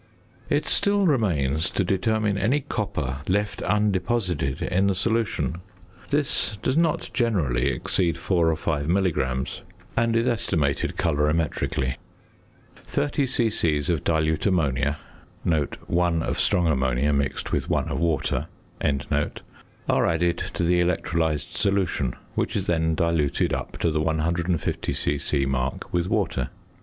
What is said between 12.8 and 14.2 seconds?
Thirty c.c. of